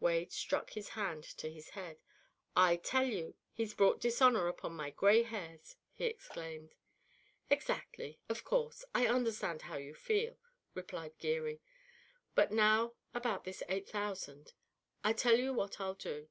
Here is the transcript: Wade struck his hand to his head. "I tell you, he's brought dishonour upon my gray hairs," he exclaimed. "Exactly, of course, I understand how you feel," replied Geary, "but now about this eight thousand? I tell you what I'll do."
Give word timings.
Wade 0.00 0.32
struck 0.32 0.70
his 0.70 0.88
hand 0.96 1.22
to 1.22 1.50
his 1.50 1.68
head. 1.76 1.98
"I 2.56 2.76
tell 2.76 3.04
you, 3.04 3.34
he's 3.52 3.74
brought 3.74 4.00
dishonour 4.00 4.48
upon 4.48 4.72
my 4.72 4.88
gray 4.88 5.22
hairs," 5.22 5.76
he 5.92 6.06
exclaimed. 6.06 6.74
"Exactly, 7.50 8.18
of 8.30 8.42
course, 8.42 8.86
I 8.94 9.06
understand 9.06 9.60
how 9.68 9.76
you 9.76 9.94
feel," 9.94 10.38
replied 10.72 11.18
Geary, 11.18 11.60
"but 12.34 12.50
now 12.50 12.94
about 13.12 13.44
this 13.44 13.62
eight 13.68 13.90
thousand? 13.90 14.54
I 15.04 15.12
tell 15.12 15.38
you 15.38 15.52
what 15.52 15.78
I'll 15.78 15.92
do." 15.92 16.30